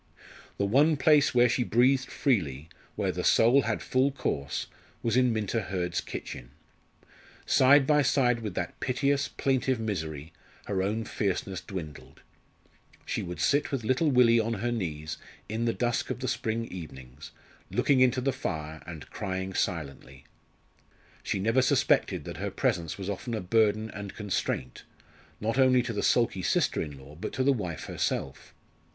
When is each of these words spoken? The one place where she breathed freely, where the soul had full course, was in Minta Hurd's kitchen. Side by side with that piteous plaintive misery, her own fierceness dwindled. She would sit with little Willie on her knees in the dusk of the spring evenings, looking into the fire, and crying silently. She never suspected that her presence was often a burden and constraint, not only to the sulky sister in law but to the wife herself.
The 0.57 0.65
one 0.65 0.97
place 0.97 1.35
where 1.35 1.47
she 1.47 1.63
breathed 1.63 2.09
freely, 2.09 2.69
where 2.95 3.11
the 3.11 3.23
soul 3.23 3.61
had 3.61 3.83
full 3.83 4.11
course, 4.11 4.65
was 5.03 5.15
in 5.15 5.31
Minta 5.31 5.61
Hurd's 5.61 6.01
kitchen. 6.01 6.49
Side 7.45 7.85
by 7.85 8.01
side 8.01 8.39
with 8.39 8.55
that 8.55 8.79
piteous 8.79 9.27
plaintive 9.27 9.79
misery, 9.79 10.33
her 10.65 10.81
own 10.81 11.05
fierceness 11.05 11.61
dwindled. 11.61 12.21
She 13.05 13.21
would 13.21 13.39
sit 13.39 13.71
with 13.71 13.83
little 13.83 14.09
Willie 14.09 14.39
on 14.39 14.55
her 14.55 14.71
knees 14.71 15.19
in 15.47 15.65
the 15.65 15.71
dusk 15.73 16.09
of 16.09 16.19
the 16.19 16.27
spring 16.27 16.65
evenings, 16.65 17.29
looking 17.69 17.99
into 18.01 18.21
the 18.21 18.33
fire, 18.33 18.81
and 18.87 19.07
crying 19.11 19.53
silently. 19.53 20.23
She 21.21 21.37
never 21.39 21.61
suspected 21.61 22.23
that 22.23 22.37
her 22.37 22.49
presence 22.49 22.97
was 22.97 23.07
often 23.07 23.35
a 23.35 23.39
burden 23.39 23.91
and 23.91 24.15
constraint, 24.15 24.81
not 25.39 25.59
only 25.59 25.83
to 25.83 25.93
the 25.93 26.01
sulky 26.01 26.41
sister 26.41 26.81
in 26.81 26.97
law 26.97 27.13
but 27.15 27.31
to 27.33 27.43
the 27.43 27.53
wife 27.53 27.83
herself. 27.83 28.55